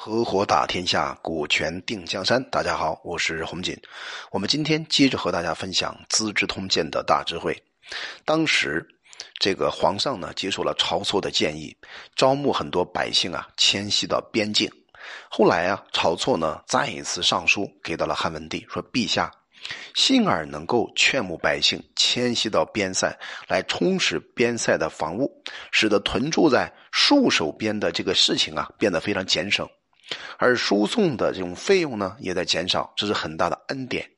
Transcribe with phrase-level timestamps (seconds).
[0.00, 2.40] 合伙打天下，股权定江山。
[2.50, 3.76] 大家好，我是洪锦。
[4.30, 7.60] 我们今天接着和大家分享《资治通鉴》的大智慧。
[8.24, 8.86] 当时，
[9.40, 11.76] 这个皇上呢接受了晁错的建议，
[12.14, 14.70] 招募很多百姓啊迁徙到边境。
[15.28, 19.28] 后来啊，晁错呢再一次上书给到了汉文帝，说：“陛下。”
[19.96, 23.12] 幸而能够劝募百姓迁徙到边塞，
[23.48, 25.28] 来充实边塞的防务，
[25.72, 29.68] 使得屯驻在戍守边的这个事情啊变得非常节省，
[30.38, 34.08] 而输送的这种费用呢也在减少，这是很大的恩典。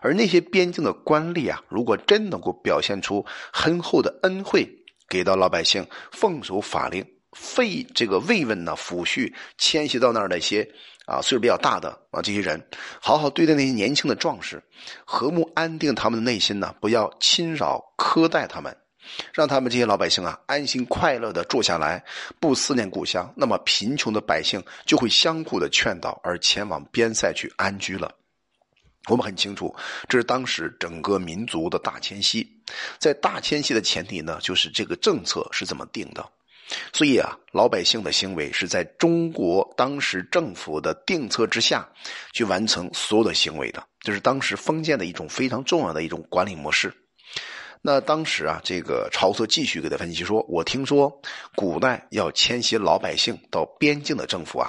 [0.00, 4.66] 而那些边境的官吏啊，如果真能够表现出很厚的恩惠，
[5.08, 7.04] 给到老百姓奉守法令。
[7.32, 10.66] 废这个慰问呢，抚恤迁徙到那儿的一些
[11.04, 12.58] 啊岁数比较大的啊这些人，
[12.98, 14.62] 好好对待那些年轻的壮士，
[15.04, 18.74] 和睦安定他们的内心呢，不要侵扰苛待他们，
[19.32, 22.04] 让他们这些老百姓啊安心快乐的住下来，
[22.40, 28.12] 不思念故乡，那么贫穷的百姓就会相互的劝导而前往边塞去安居了。
[29.08, 29.72] 我们很清楚，
[30.08, 32.44] 这是当时整个民族的大迁徙，
[32.98, 36.28] 在大迁徙的前提呢，就是这个政策是怎么定的。
[36.92, 41.88] 所以啊，老百姓的行为是在中国当时政府的定策之下，
[42.32, 46.92] 去完成所有的行为的，这是当时封建的一种非常重要的一种管理模式。
[47.86, 51.20] 那当时啊，这个晁错继续给他分析说：“我听说
[51.54, 54.68] 古代要迁徙老百姓到边境的政府啊，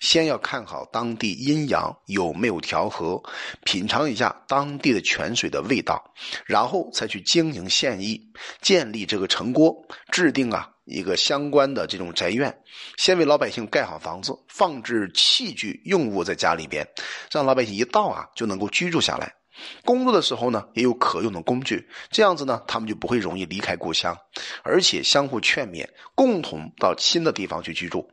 [0.00, 3.22] 先要看好当地阴阳有没有调和，
[3.64, 6.12] 品尝一下当地的泉水的味道，
[6.44, 8.20] 然后才去经营县邑，
[8.60, 9.74] 建立这个城郭，
[10.12, 12.54] 制定啊。”一个相关的这种宅院，
[12.98, 16.86] 先为老百姓盖好房子，放置器具用物在家里边，
[17.30, 19.34] 让老百姓一到啊就能够居住下来。
[19.84, 24.16] 工作的时候呢，也有可用的工具，这样子呢，他们就不会容易离开故乡，
[24.62, 28.08] 而且相互劝勉，共同到新的地方去居住。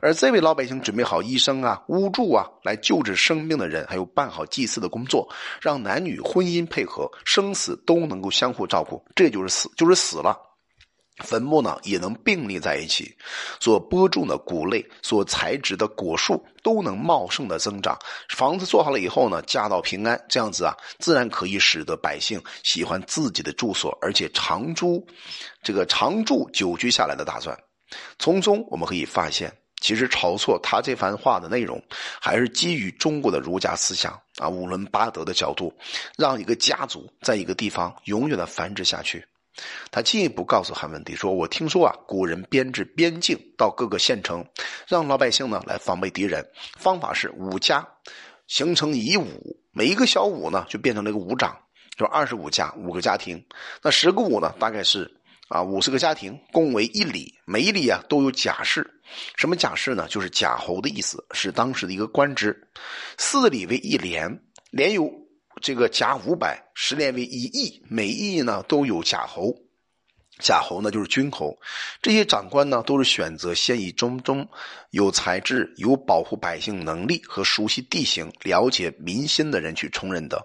[0.00, 5.28] 而这位老百姓准备好医生啊、巫祝啊来救治生病的人，还有办好祭祀的工作，
[5.60, 10.49] 让男女婚姻配合，生死都能够相互照顾，这就是死，就是死了。
[11.20, 13.14] 坟墓呢也能并立在一起，
[13.60, 17.98] 所播种的谷类、所采植的果树都能茂盛的增长。
[18.30, 25.06] 房子做好了以后呢，家道平安，这样子啊，自然可以使得百姓喜欢自己的住所，而且长住，
[25.62, 27.56] 这个长住久居下来的打算。
[28.18, 31.82] 从中我们可以发现，其实晁错他这番话的内容，
[32.20, 35.72] 还是基于中国的儒家思想啊五伦八德的角度，
[36.16, 39.24] 让一个家族在一个地方永远的繁殖下去。
[39.90, 44.44] 他进一步告诉汉文帝说：“我听说啊，古人编制边境到各个县城，
[44.86, 46.46] 让老百姓呢来防备敌人。
[46.78, 47.86] 方法是五家
[48.46, 51.56] 形成一伍，每一个小伍呢就变成了一个伍长，
[51.96, 53.44] 就二十五家五个家庭。
[53.82, 55.10] 那十个伍呢，大概是
[55.48, 58.88] 啊五十个家庭，共为一里，每一里啊都有甲士。
[59.36, 60.06] 什么甲士呢？
[60.08, 62.56] 就是甲侯的意思，是当时的一个官职。
[63.18, 64.40] 四里为一连，
[64.70, 65.12] 连有。”
[65.60, 69.54] 这个甲五百，十年为一亿，每亿呢都有甲猴。
[70.40, 71.58] 夏侯呢，就是君侯，
[72.02, 74.46] 这些长官呢，都是选择先以中中
[74.90, 80.42] 有才智、有保护百姓能力和熟悉地形、了解民心的人去充任的。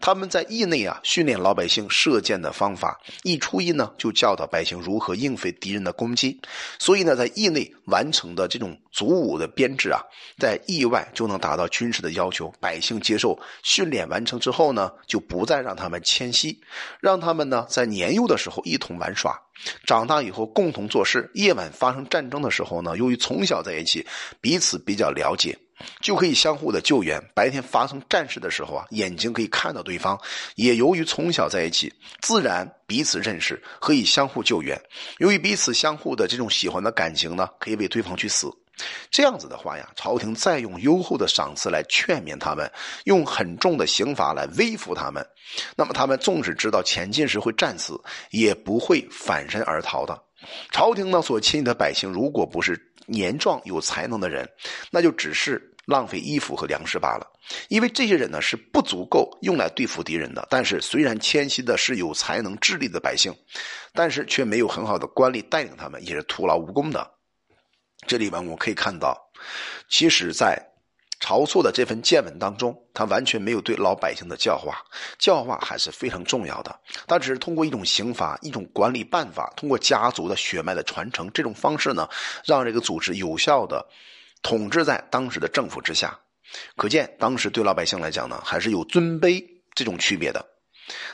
[0.00, 2.90] 他们在邑内啊，训练老百姓射箭的方法；
[3.22, 6.40] 一出邑呢，就教导百姓如何应对敌人的攻击。
[6.78, 10.00] 所以呢，在邑内完成的这种祖武的编制啊，
[10.38, 12.52] 在邑外就能达到军事的要求。
[12.60, 16.60] 百姓接受训练完成之后呢，就不再让他们迁徙，
[17.00, 19.37] 让他们呢在年幼的时候一同玩耍。
[19.84, 24.06] 长大以后共同做事，夜晚发生战争的时候呢，由于从小在一起，
[24.40, 25.58] 彼此比较了解，
[26.00, 27.20] 就可以相互的救援。
[27.34, 30.18] 白天发生战事的时候啊，眼睛可以看到对方，
[30.54, 34.80] 也由于从小在一起，自然彼此认识，可以相互救援。
[35.18, 38.48] 由于彼此相互的这种喜欢的感情呢，可以为对方去死。
[39.10, 42.70] 这样子的话呀，朝廷再用优厚的赏赐来劝勉他们，
[43.04, 45.26] 用很重的刑罚来威服他们，
[45.76, 48.00] 那么他们纵使知道前进时会战死，
[48.30, 50.20] 也不会反身而逃的。
[50.70, 54.48] 朝廷呢所亲的百姓，如果不是年壮有才能的人，
[54.90, 57.26] 那就只是浪费衣服和粮食罢了。
[57.68, 60.46] 因为这些人呢是不足够用来对付敌人的。
[60.50, 63.34] 但是虽然迁徙的是有才能、智力的百姓，
[63.94, 67.17] 但是却没有很好的官吏带领他们，也是徒劳无功的。
[68.06, 69.16] 这里边我们可以看到，
[69.88, 70.56] 其实，在
[71.20, 74.80] 晁错的这份见闻当中，他完全没有对老百姓的教化，
[75.18, 76.80] 教化还是非常重要的。
[77.08, 82.08] 他只是通过一种刑罚、一种管理办法，通过家族的血脉的传承这种方式呢，
[82.44, 83.84] 让这个组织有效的
[84.42, 86.16] 统治在当时的政府之下。
[86.76, 89.44] 可见，当时对老百姓来讲呢，还是有尊卑
[89.74, 90.42] 这种区别的。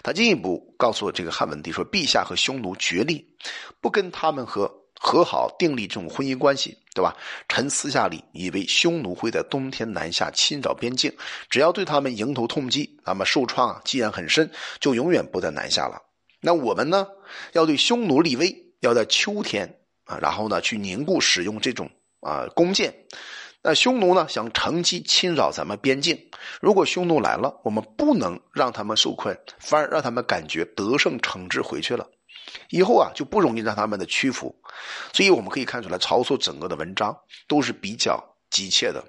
[0.03, 3.27] 他进一步告诉这个汉文帝说：“陛下和匈奴决力，
[3.81, 4.71] 不跟他们和。”
[5.07, 7.15] 和好订立这种婚姻关系，对吧？
[7.47, 11.13] 臣私下里以为匈奴会在冬天南下侵扰边境，
[11.51, 16.01] 只要对他们迎头痛击，那么受创啊既然很深，就永远不再南下了。
[16.41, 17.07] 那我们呢，
[17.53, 21.91] 要对匈奴立威，要在秋天啊，然后呢去凝固使用这种
[22.21, 22.95] 啊弓箭。
[23.63, 26.19] 那匈奴呢想乘机侵扰咱们边境，
[26.63, 32.09] 如果匈奴来了，我们不能让他们受困，反而让他们感觉得胜惩治回去了，
[32.71, 34.55] 以后啊就不容易让他们的屈服。
[35.13, 39.05] 所以我们可以看出来，曹操整个的文章都是比较急切的。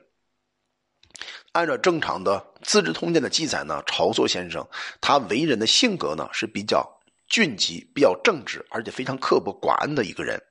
[1.54, 4.68] 按照正常的《资治通鉴》的记载呢，曹操先生
[5.00, 6.86] 他为人的性格呢是比较
[7.30, 10.42] 俊疾、比较正直，而且非常刻薄寡恩的一个人。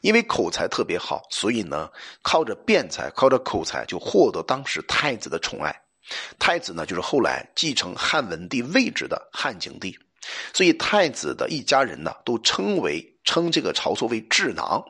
[0.00, 1.90] 因为口才特别好，所以呢，
[2.22, 5.82] 靠着辩才，靠着口才，就获得当时太子的宠爱。
[6.38, 9.98] 太子呢，就是后来继承汉文帝位置的汉景帝。
[10.52, 14.82] 所以太子的一家人呢，都称为称这个曹操为智囊，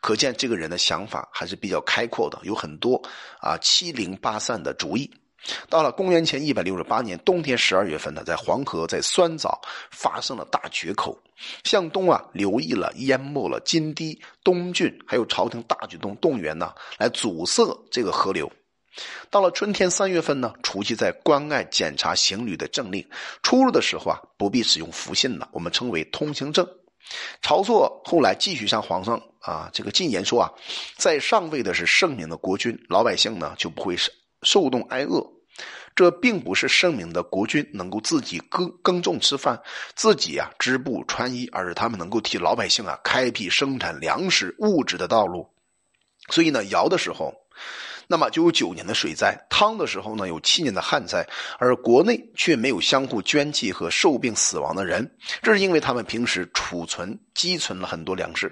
[0.00, 3.02] 可见这个人的想法还是比较开阔的，有很多
[3.40, 5.10] 啊七零八散的主意。
[5.70, 9.58] 到了公元前一百六十八年冬天十二月份呢，在黄河在酸枣
[9.90, 11.16] 发生了大决口，
[11.64, 18.50] 向东啊流溢了淹没了金堤、东郡，还有朝廷大举动动员呢，来阻塞这个河流。
[19.30, 23.06] 到了春天三月份呢，除夕在关隘检查行旅的政令，
[23.42, 26.66] 出入的时候啊不必使用符信了，我们称为通行证。
[27.42, 30.52] 晁错后来继续向皇上啊这个进言说啊，
[30.96, 34.10] 在上位的是圣明的国君，老百姓呢就不会受
[34.42, 35.26] 受冻挨饿。
[35.96, 39.60] 这并不是圣明的国君能够自己耕耕种吃饭，
[39.96, 45.48] 自己啊织布穿衣，而是他们能够替老百姓啊开辟生产粮食物质的道路。
[46.30, 47.34] 所以呢，尧的时候，
[48.10, 51.24] 那么就有九年的水灾；汤的时候呢，有七年的旱灾，
[51.58, 55.08] 而国内却没有相互捐弃和受病死亡的人。
[55.42, 58.50] 这是因为他们平时储存积存了很多粮食，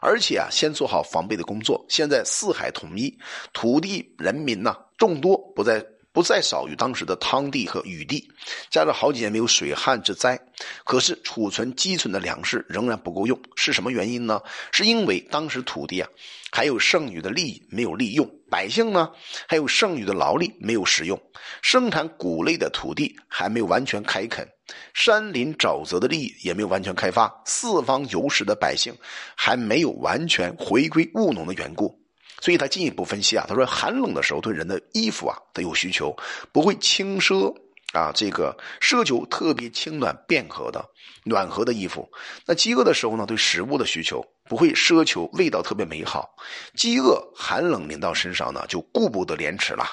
[0.00, 1.86] 而且啊，先做好防备的工作。
[1.88, 3.16] 现在四海统一，
[3.52, 5.84] 土地人民呢众多，不在。
[6.12, 8.28] 不再少于当时的汤地和禹地，
[8.70, 10.40] 加上好几年没有水旱之灾，
[10.84, 14.40] 可是储存积存的粮食仍然不够用，是什么原因呢？
[14.72, 16.08] 是因为当时土地啊
[16.50, 19.10] 还有剩余的利益没有利用，百姓呢
[19.46, 21.20] 还有剩余的劳力没有使用，
[21.62, 24.48] 生产谷类的土地还没有完全开垦，
[24.94, 28.92] 山林沼泽的利益也没有完全开发，四方游食的百姓
[29.36, 32.07] 还没有完全回归务农的缘故。
[32.40, 36.16] 所以他进一步分析啊，他说寒冷的时候对人的衣服啊他有需求，
[36.52, 37.54] 不会轻奢
[37.92, 40.84] 啊，这个奢求特别轻暖便和的
[41.24, 42.08] 暖和的衣服。
[42.46, 46.36] 那饥饿的时候呢，对食物的需求不会奢求味道特别美好。
[46.74, 49.84] 饥饿寒冷临到身上呢，就顾不得廉耻了，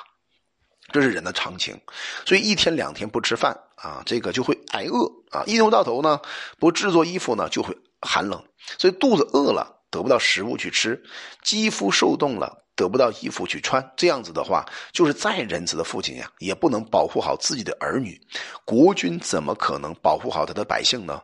[0.91, 1.79] 这是人的常情。
[2.25, 5.43] 所以一天两天不吃饭啊，这个就会挨饿啊。
[5.47, 6.19] 一年到头呢
[6.59, 8.43] 不制作衣服呢，就会寒冷。
[8.77, 9.74] 所以肚子饿了。
[9.95, 11.01] 得不到食物去吃，
[11.41, 18.19] 肌肤受冻了，得不到衣服去穿，这样子的话，就是再仁慈的父亲呀，也不能保护好自己的儿女。
[18.65, 21.21] 国君怎么可能保护好他的百姓呢？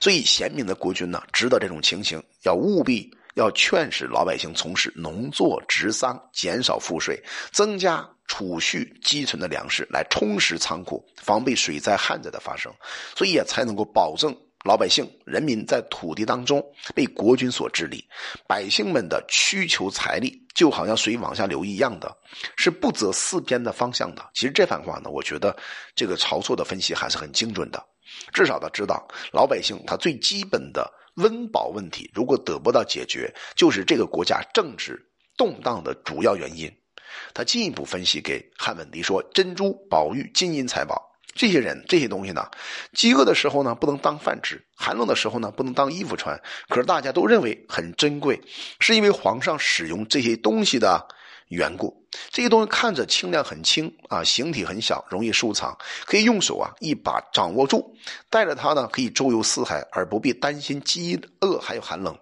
[0.00, 7.22] 所以贤明的国君呢，知道这种情形，要务必要劝使老百姓从事农作、植桑，减少赋税，
[7.52, 12.72] 增加储蓄积存的粮食，来充实仓库，防备水灾旱灾的发生，
[13.14, 14.34] 所以也才能够保证。
[14.66, 16.60] 老百姓、人民在土地当中
[16.92, 18.04] 被国君所治理，
[18.48, 22.14] 百姓们的需求财力就好像水往下流一样的，
[22.56, 24.28] 是不择四边的方向的。
[24.34, 25.56] 其实这番话呢，我觉得
[25.94, 27.80] 这个曹操的分析还是很精准的。
[28.32, 35.00] 至少他知道老百姓他最基本的温饱问题，如果得不到解决，就是这个国家政治
[35.36, 36.68] 动荡的主要原因。
[37.32, 41.00] 他进一步分析给汉文帝说：“珍珠、宝玉、金银财宝。”
[41.36, 42.48] 这些人这些东西呢，
[42.92, 46.40] 饥饿的时候呢不能当饭吃，寒冷的时候呢不能当衣服穿。
[46.68, 48.40] 可是大家都认为很珍贵，
[48.80, 51.06] 是因为皇上使用这些东西的
[51.48, 51.94] 缘故。
[52.30, 55.76] 这些东西看着轻量很轻啊，形体很小，容易收藏，
[56.06, 57.94] 可以用手啊一把掌握住，
[58.30, 62.16] 带着它呢可以周游四海，而不必担心饥饿还有寒冷。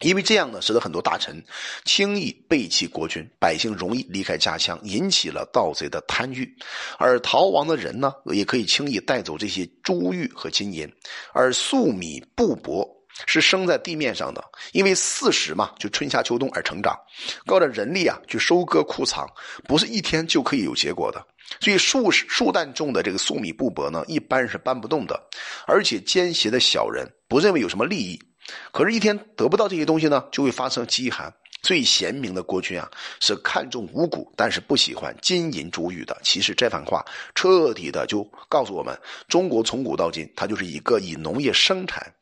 [0.00, 1.42] 因为这样呢，使得很多大臣
[1.84, 6.44] 轻易背弃国君，百姓容易离开家乡，引起了盗贼的贪欲；
[6.98, 10.90] 而逃亡的人呢，也可以轻易带走这些珠玉和金银。
[11.32, 12.88] 而粟米布帛
[13.26, 14.42] 是生在地面上的，
[14.72, 16.98] 因为四时嘛，就春夏秋冬而成长，
[17.44, 19.28] 靠着人力啊去收割库藏，
[19.64, 21.22] 不是一天就可以有结果的。
[21.60, 25.20] 所以数数担重的这个粟米布帛呢，一般是搬不动的，
[25.66, 28.18] 而且奸邪的小人不认为有什么利益。
[28.72, 31.32] 可是，一天得不到这些东西呢，就会发生饥寒。
[31.62, 32.90] 最贤明的国君啊，
[33.20, 36.16] 是看重五谷，但是不喜欢金银珠玉的。
[36.22, 37.04] 其实这番话
[37.34, 42.14] 彻底的就告诉我们，中国从古到今，它就是一个以农业生产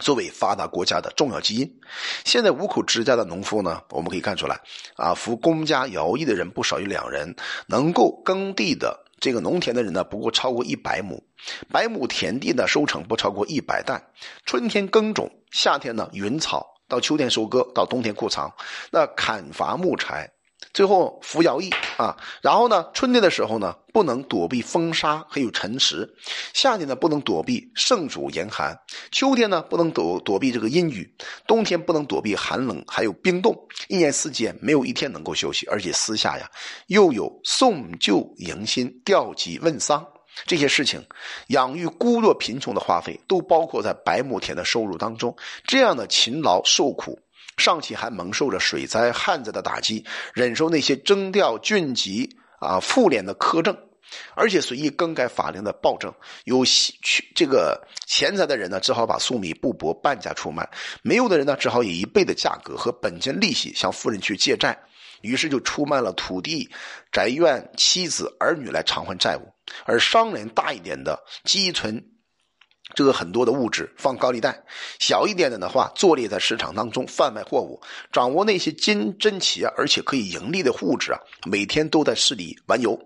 [0.00, 1.80] 作为发达国家的重要基因。
[2.24, 4.60] 现在五口之家的农夫呢，我们可以看出来，
[4.96, 7.34] 啊，服公家徭役的人不少于两人，
[7.66, 11.22] 能够耕地的这个农田的人呢，不过超过一百亩，
[11.70, 14.02] 百亩田地的收成不超过一百担。
[14.44, 18.52] 春天耕种，夏天呢云草，到秋天收割，到冬天库藏。
[18.90, 20.28] 那砍伐木材。
[20.72, 26.06] 最后服徭役啊，然后呢，春天的时候呢，不能躲避风沙还有尘石；
[26.54, 28.72] 夏天呢，不能躲避盛暑严寒；
[29.10, 31.02] 秋天呢，不能躲躲避这个阴雨；
[31.46, 33.56] 冬天不能躲避寒冷还有冰冻。
[33.88, 36.48] 一年四季没有一天能够休息，而且私下呀，
[36.86, 40.06] 又有送旧迎新、吊祭问丧
[40.46, 41.04] 这些事情，
[41.48, 45.36] 养育孤弱贫穷的花费都包括在百亩田的收入当中。
[45.66, 47.18] 这样的勤劳受苦。
[47.60, 53.76] 上期还蒙受着水灾、旱灾的打击，忍受那些征调、郡籍啊、妇联的苛政，
[54.34, 56.12] 而且随意更改法令的暴政。
[56.44, 60.64] 有去这个钱财的人呢，只好把粟米、布帛半价出卖；
[61.02, 64.76] 没有的人呢，只好以一倍的价格和本金利息向富人去借债，
[65.20, 66.68] 于是就出卖了土地、
[67.12, 69.42] 宅院、妻子、儿女来偿还债务。
[69.84, 72.02] 而商人大一点的积存。
[72.94, 74.62] 这个很多的物质放高利贷，
[74.98, 77.80] 小一点的的话，坐立在市场当中贩卖货物，
[78.12, 82.98] 掌握那些金珍奇啊，而且可以盈利的物质啊，每天都在市里玩游，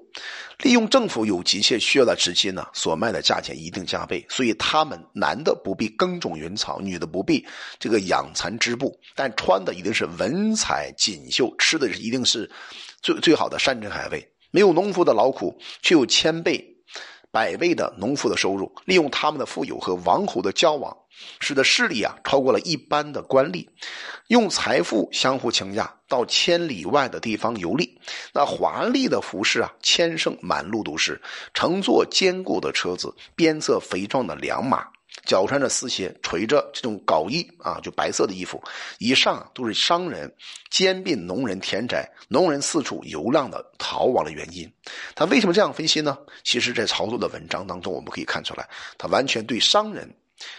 [0.63, 4.25] 利用政府有急切需要的资金呢，所卖的价钱一定加倍。
[4.29, 7.47] 所以他们男的不必耕种云草，女的不必
[7.79, 12.51] 这个养蚕织布，但穿的一定是文采锦绣，吃的一定是
[13.03, 14.27] 最最好的山珍海味。
[14.51, 16.74] 没有农夫的劳苦，却有千倍。
[17.35, 20.97] 百倍的农夫的收入，利用他们的富有和王侯的交往，
[21.41, 23.67] 使得势力啊超过了一般的官吏，
[24.29, 27.99] 用财富相互倾轧，到千里外的地方游历。
[28.33, 31.21] 那华丽的服饰啊，千乘满路都是，
[31.53, 34.87] 乘坐坚固的车子，鞭策肥壮的良马。
[35.25, 38.63] 脚穿着丝鞋，垂着这种缟衣啊，就白色的衣服。
[38.99, 40.33] 以上都是商人
[40.71, 44.71] 兼并农人田宅，农人四处游浪的逃亡的原因。
[45.15, 46.19] 他为什么这样分析呢？
[46.43, 50.09] 其实，在曹操的文章当中，我们可以看出来，他完全对商人，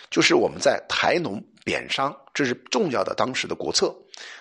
[0.09, 3.95] 就是我们在台农贬商，这是重要的当时的国策。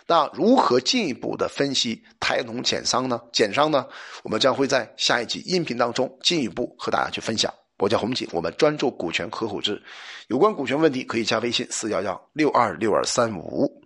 [0.07, 3.21] 那如何进一步的分析台农减商呢？
[3.33, 3.87] 减商呢？
[4.23, 7.53] 我们将会在下一集音频当中进一步和大家去分享。
[7.85, 9.83] 我叫洪锦，我们专注股权合伙制，
[10.29, 13.84] 有关股权问题可以加微信四幺幺六二六二三五。